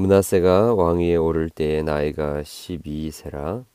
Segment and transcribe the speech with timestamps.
[0.00, 3.66] 문하세가 왕위에 오를 때의 나이가 12세라.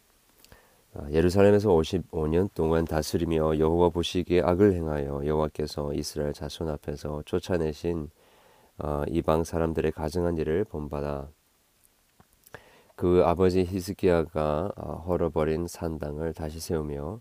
[0.95, 8.09] 아, 예루살렘에서 55년 동안 다스리며 여호와 보시기에 악을 행하여 여호와께서 이스라엘 자손 앞에서 쫓아내신
[8.79, 11.27] 어, 이방 사람들의 가증한 일을 본받아
[12.95, 17.19] 그 아버지 히스기야가 어, 헐어버린 산당을 다시 세우며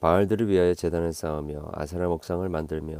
[0.00, 2.98] 바알들을 위하여 제단을 쌓으며 아세라 목상을 만들며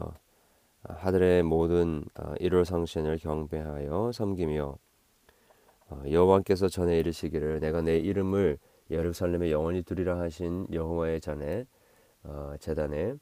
[0.84, 4.88] 아, 하늘의 모든 1월 성신을 경배하여 섬기며 어,
[6.10, 8.58] 여호와께서 전에 이르시기를 내가 내 이름을
[8.90, 11.66] 예루살렘에 영원히 두리라 하신 여호와의 전에
[12.24, 13.14] 어, 제단에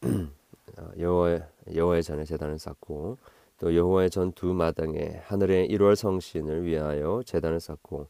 [0.78, 1.40] 어, 여호와
[1.74, 3.18] 여호와의 전에 제단을 쌓고
[3.58, 8.08] 또 여호와의 전 두 마당에 하늘의 1월 성신을 위하여 제단을 쌓고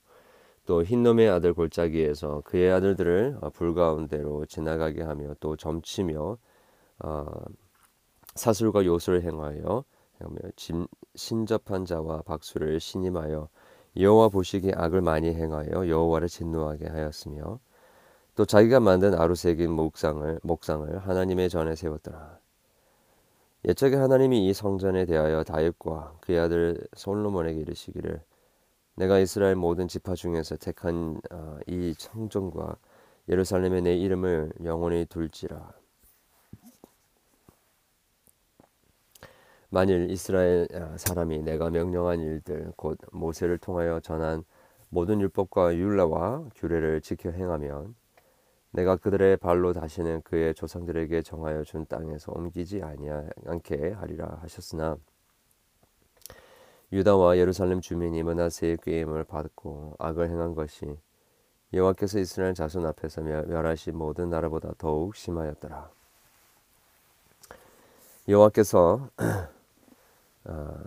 [0.66, 6.38] 또 흰놈의 아들 골짜기에서 그의 아들들을 어, 불 가운데로 지나가게 하며 또 점치며
[7.00, 7.26] 어,
[8.34, 9.84] 사슬과 요술을 행하여
[10.56, 13.48] 짐, 신접한 자와 박수를 신임하여
[13.96, 17.58] 여호와 보시기에 악을 많이 행하여 여호와를 진노하게 하였으며
[18.36, 22.38] 또 자기가 만든 아루새긴 목상을 목상을 하나님의 전에 세웠더라.
[23.66, 28.22] 옛적에 하나님이 이 성전에 대하여 다윗과 그의 아들 솔로몬에게 이르시기를
[28.94, 32.76] 내가 이스라엘 모든 지파 중에서 택한 어, 이 성전과
[33.28, 35.72] 예루살렘에 내 이름을 영원히 둘지라
[39.70, 44.44] 만일 이스라엘 아, 사람이 내가 명령한 일들 곧 모세를 통하여 전한
[44.88, 47.94] 모든 율법과 율라와 규례를 지켜 행하면
[48.72, 54.96] 내가 그들의 발로 다시는 그의 조상들에게 정하여 준 땅에서 옮기지 아니하게 하리라 하셨으나
[56.92, 60.98] 유다와 예루살렘 주민이 문하세의 꾀임을 받고 악을 행한 것이
[61.72, 65.88] 여호와께서 이스라엘 자손 앞에서 멸하신 모든 나라보다 더욱 심하였더라.
[68.28, 69.08] 여호와께서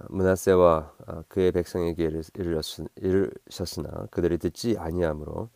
[0.09, 2.09] 문하세와 어, 어, 그의 백성에게
[2.95, 5.50] 이르셨으나 그들이 듣지 아니하므로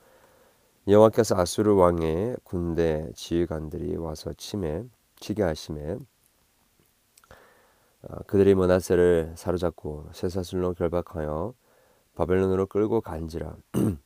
[0.88, 4.86] 여호와께서 아수르 왕의 군대 지휘관들이 와서 침해
[5.20, 5.98] 치게 하심에
[8.04, 11.54] 어, 그들이 문하세를 사로잡고 쇠사슬로 결박하여
[12.16, 13.56] 바벨론으로 끌고 간지라.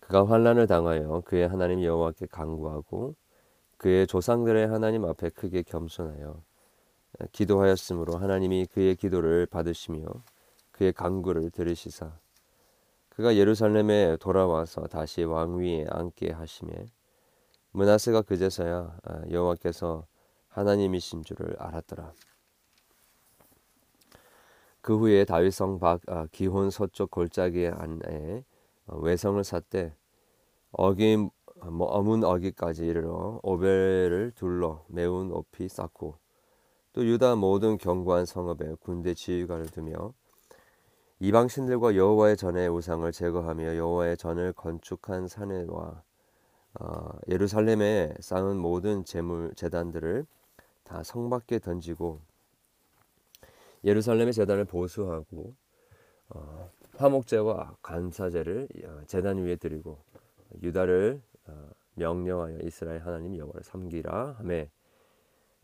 [0.00, 3.16] 그가 환란을 당하여 그의 하나님 여호와께 간구하고
[3.76, 6.40] 그의 조상들의 하나님 앞에 크게 겸손하여
[7.32, 10.06] 기도하였으므로 하나님이 그의 기도를 받으시며
[10.72, 12.12] 그의 간구를 들으시사
[13.08, 16.86] 그가 예루살렘에 돌아와서 다시 왕위에 앉게 하심에
[17.70, 20.06] 문하세가 그제서야 아, 여호와께서
[20.48, 22.12] 하나님이신 줄을 알았더라.
[24.80, 28.44] 그 후에 다윗성 박 아, 기혼 서쪽 골짜기 안에
[28.86, 29.94] 어, 외성을 샀되
[30.72, 36.16] 어기 뭐 어문 어기까지 이르러 오벨을 둘러 매운 옷이 쌓고
[36.96, 40.14] 또 유다 모든 견고한 성읍에 군대 지휘관을 두며
[41.20, 46.02] 이방 신들과 여호와의 전의 우상을 제거하며 여호와의 전을 건축한 사내와
[46.80, 50.24] 어, 예루살렘에 쌓은 모든 재물 재단들을
[50.84, 52.22] 다 성 밖에 던지고
[53.84, 55.54] 예루살렘의 재단을 보수하고
[56.30, 59.98] 어, 화목제와 간사제를 어, 재단 위에 드리고
[60.62, 64.70] 유다를 어, 명령하여 이스라엘 하나님 여호와를 섬기라 하매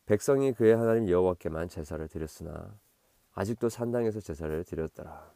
[0.07, 2.75] 백성이 그의 하나님 여호와께만 제사를 드렸으나
[3.35, 5.33] 아직도 산당에서 제사를 드렸더라.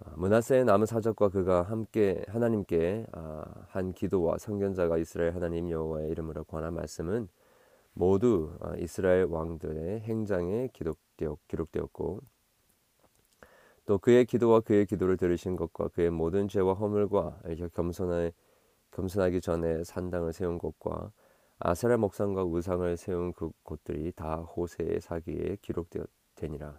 [0.00, 6.44] 아, 문하세의 남은 사적과 그가 함께 하나님께 아, 한 기도와 성견자가 이스라엘 하나님 여호와의 이름으로
[6.44, 7.28] 권한 말씀은
[7.94, 10.68] 모두 아, 이스라엘 왕들의 행장에
[11.48, 12.20] 기록되었고
[13.86, 17.40] 또 그의 기도와 그의 기도를 들으신 것과 그의 모든 죄와 허물과
[18.92, 21.10] 겸손하기 전에 산당을 세운 것과
[21.60, 26.78] 아세라 목상과 우상을 세운 그 곳들이 다 호세의 사기에 기록되니라.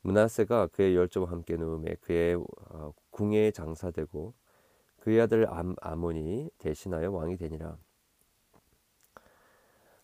[0.00, 4.34] 문하세가 그의 열조와 함께 누움에 그의 어, 궁에 장사되고
[5.00, 7.76] 그의 아들 암, 아몬이 대신하여 왕이 되니라.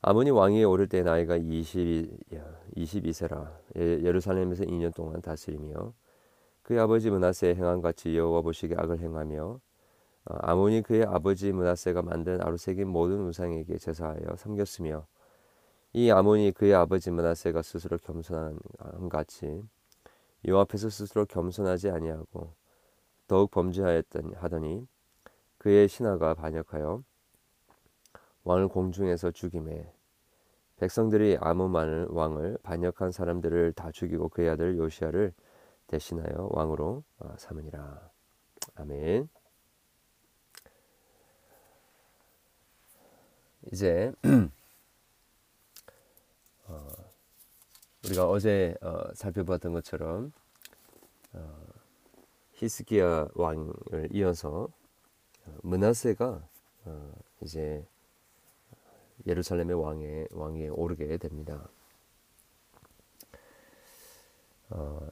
[0.02, 2.10] 아몬이 왕위에 오를 때 나이가 22,
[2.76, 5.92] 22세라 예, 예루살렘에서 2년 동안 다스리며
[6.62, 9.69] 그의 아버지 문하세의 행한 같이 여호와 보시기 악을 행하며 어,
[10.24, 15.06] 아몬이 그의 아버지 문하세가 만든 아루새긴 모든 우상에게 제사하여 섬겼으며
[15.92, 18.58] 이 아몬이 그의 아버지 문하세가 스스로 겸손한
[19.10, 19.62] 같이
[20.46, 22.54] 여호와 앞에서 스스로 겸손하지 아니하고
[23.26, 24.86] 더욱 범죄하였던 하더니
[25.58, 27.02] 그의 신하가 반역하여
[28.44, 29.92] 왕을 공중에서 죽임에
[30.76, 35.34] 백성들이 아몬만을 왕을 반역한 사람들을 다 죽이고 그의 아들 요시아를
[35.88, 38.10] 대신하여 왕으로 어, 삼으니라
[38.76, 39.28] 아멘.
[43.72, 44.12] 이제
[46.68, 46.88] 어,
[48.04, 50.32] 우리가 어제 어, 살펴봤던 것처럼
[51.32, 51.66] 어,
[52.54, 54.68] 히스기야 왕을 이어서
[55.46, 56.48] 어, 문하세가
[56.86, 57.12] 어,
[57.42, 57.84] 이제
[59.26, 61.68] 예루살렘의 왕에 왕에 오르게 됩니다.
[64.70, 65.08] 어,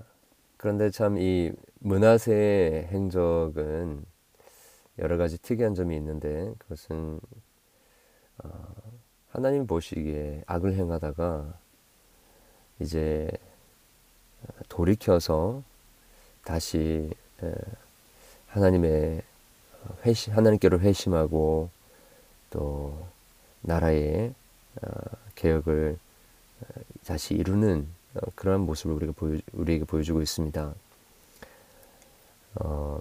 [0.56, 4.05] 그런데 참 이 문하세의 행적은
[4.99, 7.48] 여러 가지 특이한 점이 있는데 그것은 어,
[9.31, 11.55] 하나님 보시기에 악을 행하다가
[12.81, 13.31] 이제
[14.69, 15.62] 돌이켜서
[16.44, 17.11] 다시
[18.49, 19.23] 하나님의
[20.05, 21.70] 회심 하나님께로 회심하고
[22.50, 23.06] 또
[23.62, 24.35] 나라의
[24.82, 24.88] 어,
[25.35, 25.99] 개혁을
[27.05, 30.75] 다시 이루는 어, 그러한 모습을 우리가 보여, 우리에게 보여주고 있습니다.
[32.56, 33.00] 어,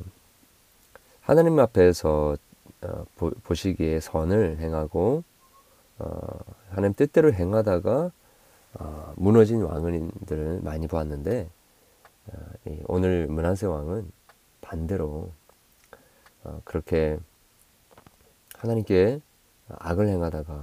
[1.22, 2.38] 하나님 앞에서
[2.82, 5.24] 어, 보, 보시기에 선을 행하고
[6.00, 6.40] 어,
[6.70, 8.12] 하나님 뜻대로 행하다가
[8.76, 11.50] 어, 무너진 왕은들을 많이 보았는데
[12.28, 12.34] 어,
[12.86, 14.12] 오늘 문한세 왕은
[14.62, 15.32] 반대로
[16.44, 17.18] 어, 그렇게
[18.56, 19.22] 하나님께
[19.70, 20.54] 악을 행하다가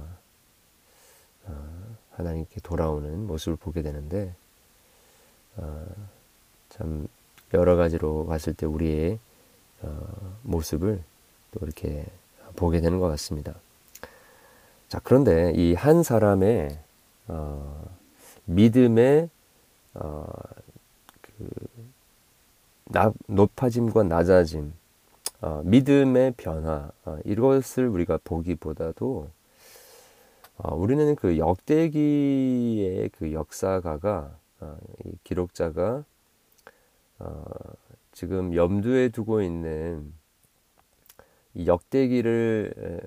[1.47, 4.33] 어, 하나님께 돌아오는 모습을 보게 되는데
[5.57, 5.85] 어,
[6.69, 7.07] 참
[7.53, 9.19] 여러 가지로 봤을 때 우리의
[9.81, 11.03] 어, 모습을
[11.55, 12.05] 또 이렇게
[12.55, 13.55] 보게 되는 것 같습니다.
[14.87, 16.77] 자 그런데 이 한 사람의
[17.27, 17.85] 어,
[18.45, 19.29] 믿음의
[19.95, 20.25] 어,
[21.21, 21.49] 그
[22.85, 24.73] 나, 높아짐과 낮아짐,
[25.41, 29.29] 어, 믿음의 변화 어, 이것을 우리가 보기보다도
[30.57, 36.03] 어, 우리는 그 역대기의 그 역사가가 어, 이 기록자가
[37.19, 37.43] 어,
[38.11, 40.13] 지금 염두에 두고 있는
[41.55, 43.01] 이 역대기를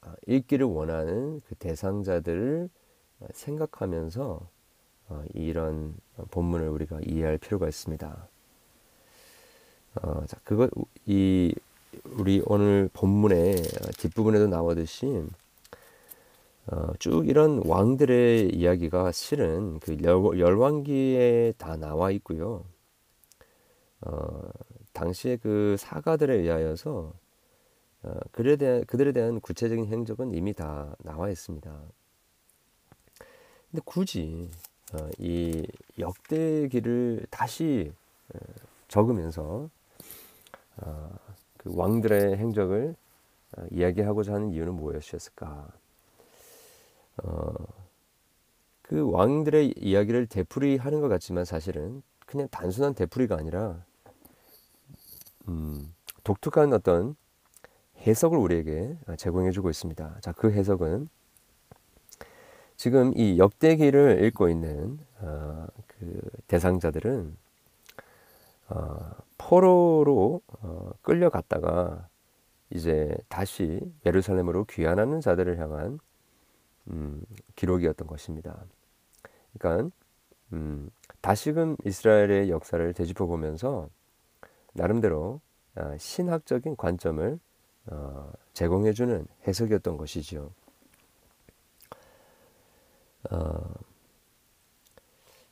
[0.00, 2.68] 아, 읽기를 원하는 그 대상자들을
[3.32, 4.40] 생각하면서
[5.08, 5.94] 어, 이런
[6.30, 8.28] 본문을 우리가 이해할 필요가 있습니다.
[10.02, 10.68] 어, 자, 그거
[11.06, 11.54] 이
[12.04, 13.56] 우리 오늘 본문의
[13.98, 15.24] 뒷부분에도 나오듯이
[16.68, 22.64] 어, 쭉 이런 왕들의 이야기가 실은 그 열, 왕기에다 나와 있고요.
[24.02, 24.40] 어,
[24.92, 27.12] 당시에 그 사가들에 의하여서
[28.02, 31.70] 어, 그들에 대한 그들에 대한 구체적인 행적은 이미 다 나와 있습니다.
[33.70, 34.50] 근데 굳이
[34.94, 35.66] 어, 이
[35.98, 37.92] 역대기를 다시
[38.34, 38.38] 어,
[38.88, 39.68] 적으면서
[40.78, 41.10] 어,
[41.58, 42.96] 그 왕들의 행적을
[43.56, 45.68] 어, 이야기하고자 하는 이유는 무엇이었을까?
[47.22, 47.54] 어,
[48.82, 53.84] 그 왕들의 이야기를 되풀이하는 것 같지만 사실은 그냥 단순한 되풀이가 아니라
[55.48, 55.94] 음,
[56.24, 57.14] 독특한 어떤
[58.06, 60.16] 해석을 우리에게 제공해주고 있습니다.
[60.20, 61.08] 자, 그 해석은
[62.76, 67.36] 지금 이 역대기를 읽고 있는 어, 그 대상자들은
[68.68, 72.08] 어, 포로로 어, 끌려갔다가
[72.70, 75.98] 이제 다시 예루살렘으로 귀환하는 자들을 향한
[76.88, 77.22] 음,
[77.56, 78.64] 기록이었던 것입니다.
[79.58, 79.90] 그러니까
[80.52, 83.88] 음, 다시금 이스라엘의 역사를 되짚어 보면서
[84.72, 85.40] 나름대로
[85.76, 87.38] 어, 신학적인 관점을
[87.86, 90.52] 어, 제공해주는 해석이었던 것이지요.
[93.30, 93.74] 어,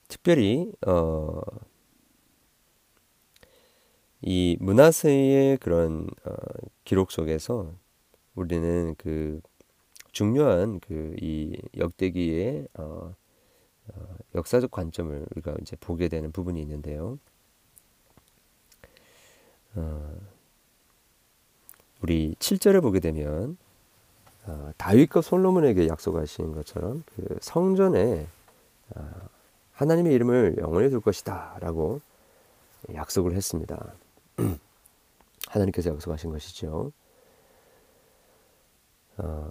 [0.08, 1.40] 특별히 어,
[4.20, 6.32] 이 문하세의 그런 어,
[6.84, 7.74] 기록 속에서
[8.34, 9.40] 우리는 그
[10.12, 13.14] 중요한 그 이 역대기의 어,
[13.88, 17.18] 어, 역사적 관점을 우리가 이제 보게 되는 부분이 있는데요.
[19.74, 20.16] 어,
[22.00, 23.56] 우리 7절을 보게 되면
[24.46, 28.26] 어, 다윗과 솔로몬에게 약속하신 것처럼 그 성전에
[28.94, 29.10] 어,
[29.72, 32.00] 하나님의 이름을 영원히 둘 것이다라고
[32.94, 33.92] 약속을 했습니다.
[35.48, 36.92] 하나님께서 약속하신 것이죠.
[39.18, 39.50] 어,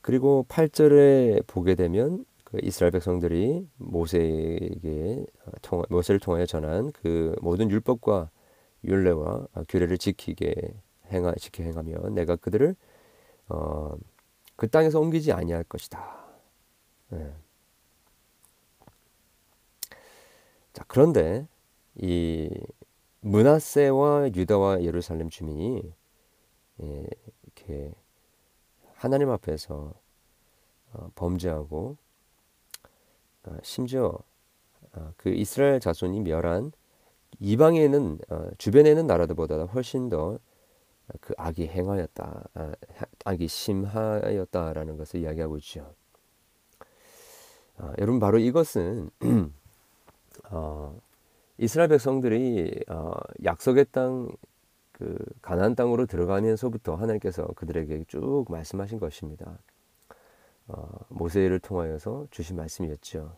[0.00, 7.70] 그리고 8절에 보게 되면 그 이스라엘 백성들이 모세에게 어, 통하, 모세를 통하여 전한 그 모든
[7.70, 8.28] 율법과
[8.84, 10.54] 율례와 규례를 지키게
[11.12, 12.74] 행하 지켜 행하며 내가 그들을
[13.48, 13.96] 어,
[14.56, 16.24] 그 땅에서 옮기지 아니할 것이다.
[17.10, 17.32] 네.
[20.72, 21.46] 자 그런데
[21.96, 22.50] 이
[23.20, 25.92] 문하세와 유다와 예루살렘 주민이
[26.82, 27.06] 예,
[27.44, 27.92] 이렇게
[28.94, 29.92] 하나님 앞에서
[30.92, 31.96] 어, 범죄하고
[33.44, 34.18] 어, 심지어
[34.92, 36.72] 어, 그 이스라엘 자손이 멸한
[37.40, 40.38] 이방에 있는 어, 주변에 있는 나라들보다 훨씬 더
[41.20, 42.72] 그 악이 행하였다, 아,
[43.24, 45.94] 악이 심하였다라는 것을 이야기하고 있죠.
[47.78, 49.10] 어, 여러분 바로 이것은
[50.50, 50.98] 어,
[51.58, 53.12] 이스라엘 백성들이 어,
[53.44, 54.28] 약속의 땅,
[54.92, 59.58] 그 가나안 땅으로 들어가면서부터 하나님께서 그들에게 쭉 말씀하신 것입니다.
[60.68, 63.36] 어, 모세를 통하여서 주신 말씀이었죠.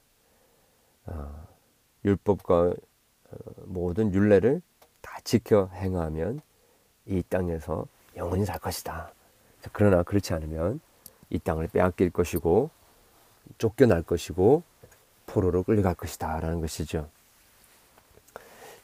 [1.07, 1.47] 어,
[2.05, 2.75] 율법과 어,
[3.65, 4.61] 모든 율례를
[5.01, 6.41] 다 지켜 행하면
[7.07, 7.87] 이 땅에서
[8.17, 9.13] 영원히 살 것이다.
[9.73, 10.81] 그러나 그렇지 않으면
[11.31, 12.71] 이 땅을 빼앗길 것이고
[13.59, 14.63] 쫓겨날 것이고
[15.27, 17.09] 포로로 끌려갈 것이다 라는 것이죠.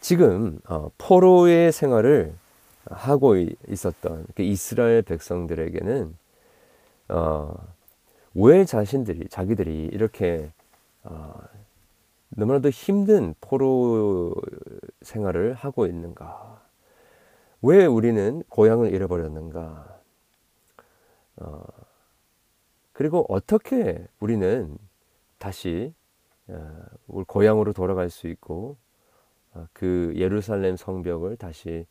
[0.01, 2.35] 지금 어, 포로의 생활을
[2.91, 6.17] 하고 있었던 그 이스라엘 백성들에게는
[7.09, 7.55] 어,
[8.35, 10.51] 왜 자신들이 자기들이 이렇게
[11.05, 11.35] 어,
[12.31, 14.35] 너무나도 힘든 포로
[15.03, 16.63] 생활을 하고 있는가?
[17.63, 20.01] 왜 우리는 고향을 잃어버렸는가?
[21.37, 21.63] 어,
[22.93, 24.77] 그리고 어떻게 우리는
[25.39, 25.95] 다시
[26.49, 28.77] 어, 우리 고향으로 돌아갈 수 있고
[29.53, 31.87] 어, 그 예루살렘 성벽을 다시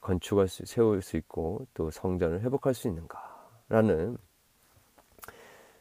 [0.00, 4.18] 건축할 수, 세울 수 있고 또 성전을 회복할 수 있는가라는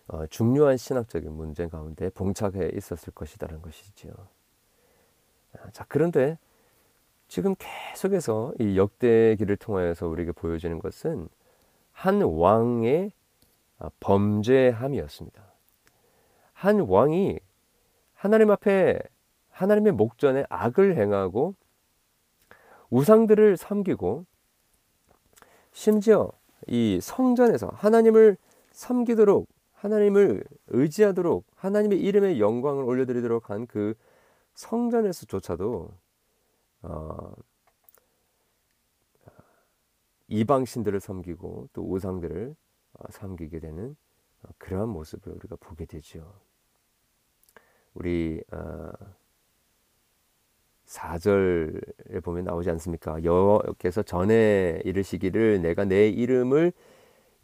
[0.08, 4.14] 어, 중요한 신학적인 문제 가운데 봉착해 있었을 것이다라는 것이지요.
[5.54, 6.38] 아, 자 그런데
[7.28, 11.30] 지금 계속해서 이 역대기를 통하여서 우리에게 보여지는 것은
[11.94, 13.12] 한 왕의
[13.80, 15.42] 아, 범죄함이었습니다.
[16.54, 17.40] 한 왕이
[18.14, 19.00] 하나님 앞에
[19.50, 21.56] 하나님의 목전에 악을 행하고
[22.90, 24.26] 우상들을 섬기고
[25.72, 26.32] 심지어
[26.68, 28.38] 이 성전에서 하나님을
[28.72, 29.48] 섬기도록
[29.82, 33.96] 하나님을 의지하도록 하나님의 이름의 영광을 올려드리도록 한 그
[34.54, 35.92] 성전에서조차도
[36.84, 37.34] 어,
[40.28, 42.56] 이방 신들을 섬기고 또 우상들을
[42.94, 43.96] 어, 섬기게 되는
[44.44, 46.32] 어, 그러한 모습을 우리가 보게 되죠.
[47.94, 48.92] 우리 어,
[50.86, 53.24] 4절에 보면 나오지 않습니까?
[53.24, 56.74] 여호와께서 전에 이르시기를 내가 내 이름을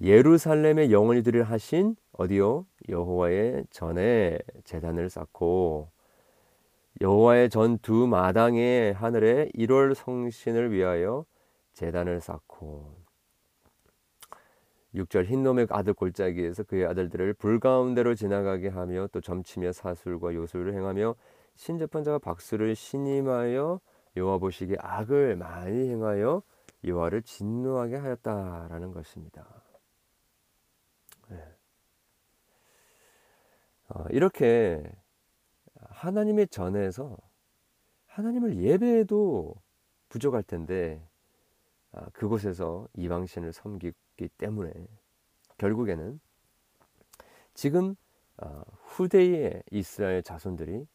[0.02, 2.66] 예루살렘에 영원히 들을 하신 어디요?
[2.90, 5.90] 여호와의 전에 재단을 쌓고
[7.02, 11.26] 여호와의 전 두 마당의 하늘에 1월 성신을 위하여
[11.74, 12.96] 재단을 쌓고
[14.96, 21.16] 6절 흰놈의 아들 골짜기에서 그의 아들들을 불 가운데로 지나가게 하며 또 점치며 사술과 요술을 행하며
[21.56, 23.80] 신재판자가 박수를 신임하여
[24.16, 26.42] 여호와 보시기에 악을 많이 행하여
[26.84, 29.46] 여호와를 진노하게 하였다라는 것입니다.
[31.30, 31.36] 네.
[31.38, 31.46] 어,
[34.10, 34.84] 이렇게
[35.76, 37.18] 하나님의 전에서
[38.08, 39.56] 하나님을 예배해도
[40.10, 41.02] 부족할 텐데
[41.92, 44.72] 아, 그곳에서 이방신을 섬기기 때문에
[45.58, 46.20] 결국에는
[47.54, 47.96] 지금
[48.38, 50.86] 아, 후대의 이스라엘 자손들이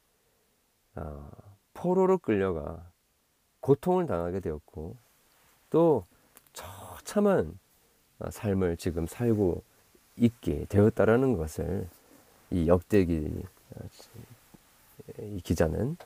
[0.94, 1.30] 어,
[1.74, 2.90] 포로로 끌려가
[3.60, 4.96] 고통을 당하게 되었고
[5.70, 6.06] 또
[6.52, 7.58] 처참한
[8.18, 9.62] 어, 삶을 지금 살고
[10.16, 11.88] 있게 되었다라는 것을
[12.52, 13.42] 이 역대기
[13.74, 13.88] 어,
[15.20, 15.96] 이 기자는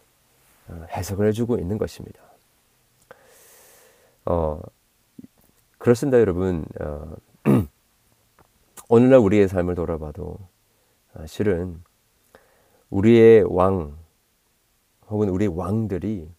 [0.69, 2.21] 어, 해석을 해주고 있는 것입니다.
[4.25, 4.61] 어,
[5.79, 6.65] 그렇습니다, 여러분.
[6.81, 7.17] 어,
[8.89, 10.39] 오늘날 우리의 삶을 돌아봐도
[11.27, 11.83] 실은
[12.91, 13.97] 우리의 왕,
[15.09, 16.31] 혹은 우리 왕들이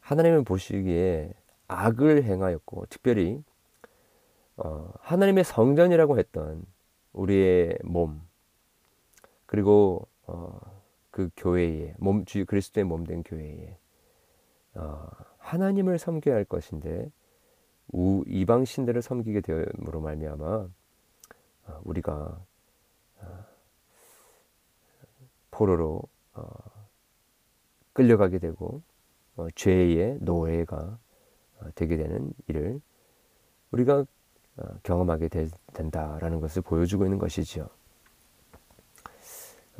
[0.00, 1.32] 하나님을 보시기에
[1.68, 3.42] 악을 행하였고 특별히
[4.56, 6.64] 어, 하나님의 성전이라고 했던
[7.12, 8.29] 우리의 몸
[9.50, 10.60] 그리고 어,
[11.10, 13.76] 그 교회에 몸 주 그리스도의 몸 된 교회에
[14.74, 17.10] 어, 하나님을 섬겨야 할 것인데
[17.88, 20.46] 우, 이방 신들을 섬기게 됨으로 말미암아
[21.66, 22.40] 어, 우리가
[23.22, 23.44] 어,
[25.50, 26.02] 포로로
[26.34, 26.48] 어,
[27.92, 28.82] 끌려가게 되고
[29.36, 30.98] 어, 죄의 노예가
[31.58, 32.80] 어, 되게 되는 일을
[33.72, 34.04] 우리가
[34.58, 37.68] 어, 경험하게 되, 된다라는 것을 보여주고 있는 것이지요.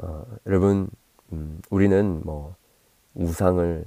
[0.03, 0.89] 어, 여러분,
[1.33, 2.55] 음, 우리는 뭐
[3.15, 3.85] 우상을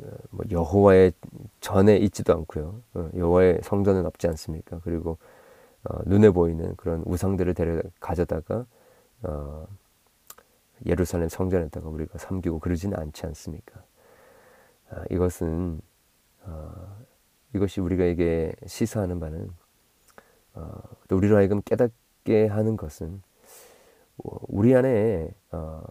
[0.00, 1.12] 어, 뭐 여호와의
[1.60, 2.80] 전에 있지도 않고요.
[2.94, 4.80] 어, 여호와의 성전은 없지 않습니까?
[4.84, 5.18] 그리고
[6.04, 8.66] 눈에 보이는 그런 우상들을 데려 가져다가
[10.84, 13.82] 예루살렘 성전에다가 우리가 섬기고 그러지는 않지 않습니까?
[14.90, 15.80] 아, 이것은
[16.44, 16.96] 어,
[17.54, 19.50] 이것이 우리가에게 시사하는 바는
[20.54, 20.72] 어,
[21.08, 23.27] 또 우리로 하여금 깨닫게 하는 것은 어,
[24.18, 25.82] 우리 안에 어,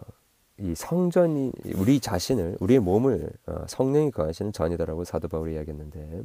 [0.58, 6.22] 이 성전이 우리 자신을 우리의 몸을 어, 성령이 거하시는 전이다라고 사도 바울이 이야기했는데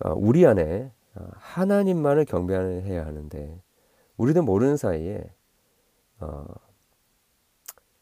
[0.00, 3.60] 어, 우리 안에 어, 하나님만을 경배해야 하는데
[4.16, 5.24] 우리도 모르는 사이에
[6.20, 6.46] 어,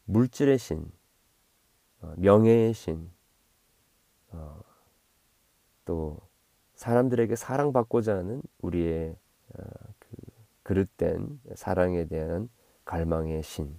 [0.05, 0.91] 물질의 신,
[2.03, 3.11] 어, 명예의 신,
[4.33, 4.61] 어,
[5.85, 6.19] 또
[6.75, 9.17] 사람들에게 사랑받고자 하는 우리의
[9.57, 9.63] 어,
[10.71, 12.49] 그 그릇된 사랑에 대한
[12.85, 13.77] 갈망의 신,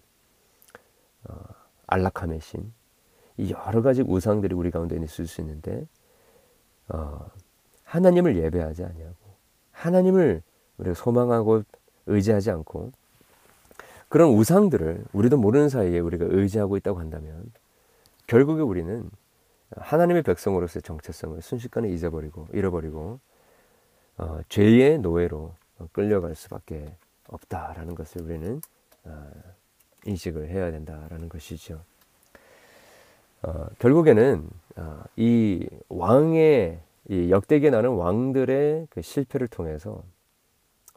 [1.23, 1.33] 어,
[1.87, 2.73] 안락함의 신,
[3.37, 5.87] 이 여러 가지 우상들이 우리 가운데 있을 수 있는데
[6.89, 7.29] 어,
[7.85, 9.15] 하나님을 예배하지 아니하고
[9.71, 10.43] 하나님을
[10.79, 11.63] 우리가 소망하고
[12.07, 12.91] 의지하지 않고
[14.09, 17.53] 그런 우상들을 우리도 모르는 사이에 우리가 의지하고 있다고 한다면
[18.27, 19.09] 결국에 우리는
[19.77, 23.21] 하나님의 백성으로서의 정체성을 순식간에 잊어버리고 잃어버리고
[24.17, 25.53] 어, 죄의 노예로
[25.91, 26.95] 끌려갈 수밖에
[27.27, 28.61] 없다라는 것을 우리는
[29.03, 29.31] 어,
[30.05, 31.83] 인식을 해야 된다라는 것이죠.
[33.43, 40.03] 어, 결국에는 어, 이 왕의 이 역대기에 나는 왕들의 그 실패를 통해서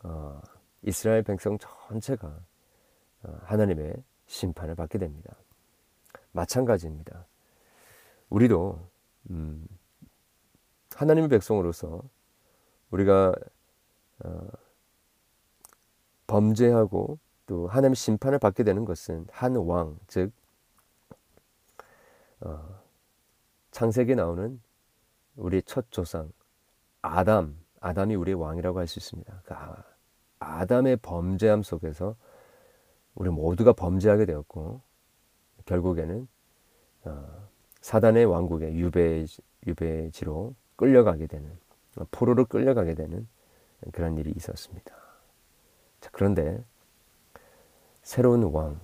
[0.02, 0.40] 어,
[0.82, 2.28] 이스라엘 백성 전체가
[3.22, 3.94] 어, 하나님의
[4.26, 5.34] 심판을 받게 됩니다.
[6.32, 7.24] 마찬가지입니다.
[8.28, 8.86] 우리도
[9.30, 9.66] 음,
[10.94, 12.02] 하나님의 백성으로서
[12.90, 13.34] 우리가
[14.24, 14.48] 어,
[16.26, 20.32] 범죄하고 또 하나님의 심판을 받게 되는 것은 한 왕, 즉
[22.40, 22.80] 어,
[23.70, 24.60] 창세기에 나오는
[25.36, 26.30] 우리 첫 조상
[27.02, 29.42] 아담, 아담이 우리의 왕이라고 할 수 있습니다.
[29.44, 29.54] 그
[30.40, 32.16] 아, 담의 범죄함 속에서
[33.14, 34.80] 우리 모두가 범죄하게 되었고
[35.66, 36.28] 결국에는
[37.04, 37.48] 어,
[37.80, 39.26] 사단의 왕국의 유배
[39.66, 41.58] 유배지로 끌려가게 되는
[42.10, 43.26] 포로로 끌려가게 되는
[43.92, 45.03] 그런 일이 있었습니다.
[46.04, 46.62] 자, 그런데
[48.02, 48.78] 새로운 왕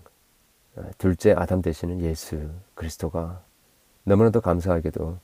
[0.76, 3.42] 어, 둘째 아담 되시는 예수 그리스도가
[4.04, 5.18] 너무나도 감사하게도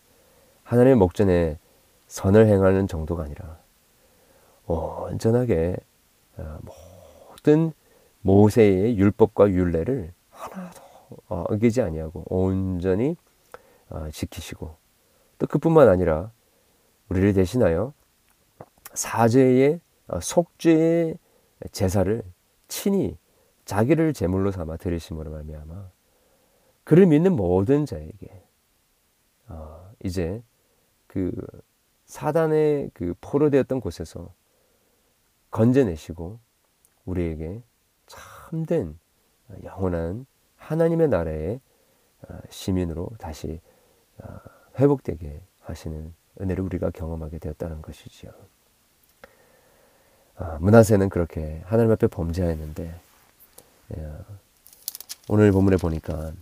[0.62, 1.58] 하나님의 목전에
[2.06, 3.56] 선을 행하는 정도가 아니라
[4.66, 5.78] 온전하게
[6.36, 6.58] 어,
[7.30, 7.72] 모든
[8.20, 10.82] 모세의 율법과 율례를 하나도
[11.28, 13.16] 어기지 아니하고 온전히
[13.88, 14.76] 어, 지키시고
[15.38, 16.30] 또 그뿐만 아니라
[17.08, 17.94] 우리를 대신하여
[18.92, 21.16] 사죄의 어, 속죄의
[21.72, 22.22] 제사를
[22.68, 23.16] 친히
[23.64, 25.90] 자기를 제물로 삼아 드리심으로 말미암아
[26.84, 28.42] 그를 믿는 모든 자에게
[29.48, 30.42] 어, 이제
[31.06, 31.32] 그
[32.04, 34.32] 사단의 그 포로되었던 곳에서
[35.50, 36.38] 건져내시고
[37.04, 37.62] 우리에게
[38.06, 38.98] 참된
[39.64, 41.60] 영원한 하나님의 나라의
[42.28, 43.60] 어, 시민으로 다시
[44.18, 44.36] 어,
[44.78, 48.30] 회복되게 하시는 은혜를 우리가 경험하게 되었다는 것이지요.
[50.38, 53.00] 아, 문하세는 그렇게 하나님 앞에 범죄하였는데
[53.96, 54.12] 예,
[55.28, 56.32] 오늘 본문에 보니까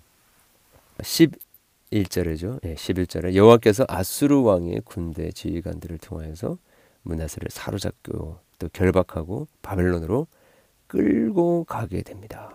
[0.98, 2.64] 11절이죠.
[2.64, 6.58] 예, 11절에 여호와께서 아수르 왕의 군대 지휘관들을 통하여서
[7.02, 10.26] 문하세를 사로잡고 또 결박하고 바벨론으로
[10.88, 12.50] 끌고 가게 됩니다.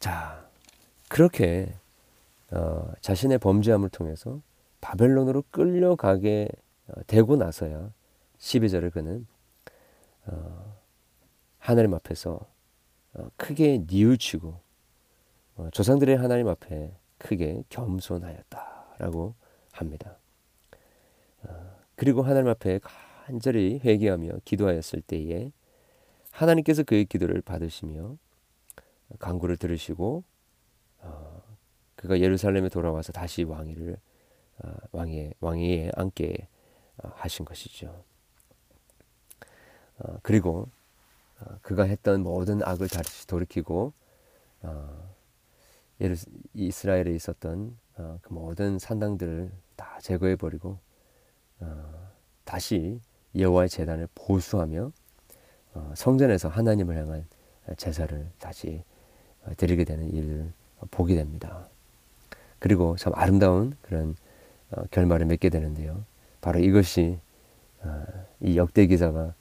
[0.00, 0.44] 자,
[1.08, 1.72] 그렇게
[2.50, 4.40] 어, 자신의 범죄함을 통해서
[4.80, 6.48] 바벨론으로 끌려가게
[6.88, 7.90] 어, 되고 나서야
[8.38, 9.39] 12절을 그는 어,
[11.58, 12.40] 하나님 앞에서
[13.14, 14.60] 어, 크게 뉘우치고
[15.56, 19.34] 어, 조상들의 하나님 앞에 크게 겸손하였다라고
[19.72, 20.16] 합니다.
[21.42, 22.80] 어, 그리고 하나님 앞에
[23.26, 25.52] 간절히 회개하며 기도하였을 때에
[26.30, 28.16] 하나님께서 그의 기도를 받으시며
[29.18, 30.24] 강구를 들으시고
[31.00, 31.42] 어,
[31.96, 33.98] 그가 예루살렘에 돌아와서 다시 왕위를
[34.62, 36.48] 어, 왕의 왕위에 앉게
[37.02, 38.04] 어, 하신 것이죠.
[40.00, 40.68] 어, 그리고
[41.40, 43.92] 어, 그가 했던 모든 악을 다시 돌이키고
[44.62, 45.10] 어,
[46.00, 46.16] 예루,
[46.54, 50.78] 이스라엘에 있었던 어, 그 모든 산당들을 다 제거해 버리고
[51.60, 52.10] 어,
[52.44, 53.00] 다시
[53.36, 54.92] 여호와의 제단을 보수하며
[55.74, 57.26] 어, 성전에서 하나님을 향한
[57.76, 58.82] 제사를 다시
[59.44, 60.52] 어, 드리게 되는 일을
[60.90, 61.68] 보게 됩니다.
[62.58, 64.16] 그리고 참 아름다운 그런
[64.70, 66.04] 어, 결말을 맺게 되는데요.
[66.40, 67.18] 바로 이것이
[67.82, 68.04] 어,
[68.40, 69.34] 이 역대 기자가 어,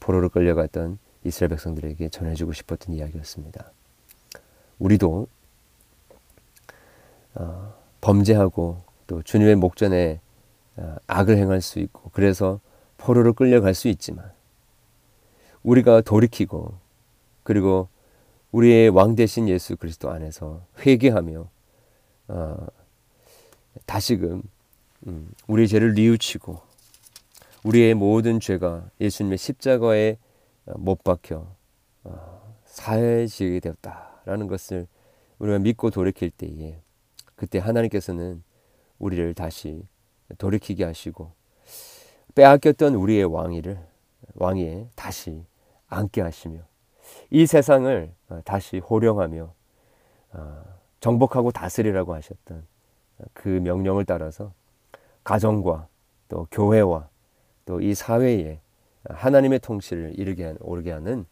[0.00, 3.72] 포로로 끌려갔던 이스라엘 백성들에게 전해주고 싶었던 이야기였습니다.
[4.78, 5.26] 우리도
[7.34, 10.20] 어, 범죄하고 또 주님의 목전에
[10.76, 12.60] 어, 악을 행할 수 있고 그래서
[12.98, 14.30] 포로로 끌려갈 수 있지만
[15.62, 16.74] 우리가 돌이키고
[17.42, 17.88] 그리고
[18.52, 21.48] 우리의 왕 대신 예수 그리스도 안에서 회개하며
[22.28, 22.66] 어,
[23.84, 24.42] 다시금
[25.06, 26.65] 음, 우리의 죄를 뉘우치고
[27.66, 30.18] 우리의 모든 죄가 예수님의 십자가에
[30.66, 31.48] 어, 못 박혀
[32.04, 34.86] 어, 사해지게 되었다라는 것을
[35.40, 36.80] 우리가 믿고 돌이킬 때에
[37.34, 38.44] 그때 하나님께서는
[39.00, 39.82] 우리를 다시
[40.38, 41.32] 돌이키게 하시고
[42.36, 43.84] 빼앗겼던 우리의 왕위를
[44.34, 45.44] 왕위에 다시
[45.88, 46.60] 앉게 하시며
[47.30, 49.52] 이 세상을 어, 다시 호령하며
[50.34, 50.64] 어,
[51.00, 52.64] 정복하고 다스리라고 하셨던
[53.32, 54.52] 그 명령을 따라서
[55.24, 55.88] 가정과
[56.28, 57.08] 또 교회와
[57.66, 58.60] 또 이 사회에
[59.04, 61.26] 하나님의 통치를 이르게 오르게 하는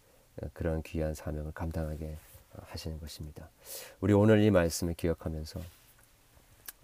[0.53, 2.17] 그런 귀한 사명을 감당하게
[2.67, 3.49] 하시는 것입니다.
[4.01, 5.61] 우리 오늘 이 말씀을 기억하면서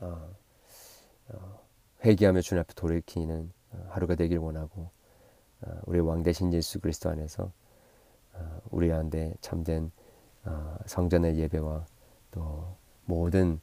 [0.01, 0.31] 어,
[1.29, 1.61] 어,
[2.05, 3.53] 회개하며 주님 앞에 돌이키는
[3.89, 4.91] 하루가 되길 원하고
[5.63, 7.53] 어, 우리 왕 대신 예수 그리스도 안에서
[8.71, 9.91] 우리 안에 참된
[10.87, 11.85] 성전의 예배와
[12.31, 13.61] 또 모든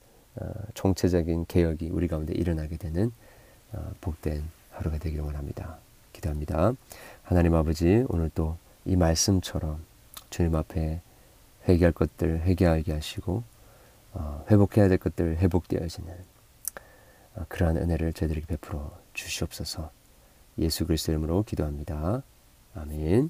[0.75, 3.11] 총체적인 개혁이 우리 가운데 일어나게 되는
[4.01, 4.43] 복된
[4.77, 5.77] 하루가 되길 원합니다.
[6.13, 6.73] 기도합니다.
[7.23, 9.83] 하나님 아버지 오늘 또 이 말씀처럼
[10.29, 11.01] 주님 앞에
[11.67, 13.43] 회개할 것들 회개하게 하시고
[14.13, 16.13] 어, 회복해야 될 것들 회복되어지는
[17.35, 19.91] 어, 그러한 은혜를 저희들에게 베풀어 주시옵소서.
[20.57, 22.23] 예수 그리스도 이름으로 기도합니다.
[22.75, 23.29] 아멘.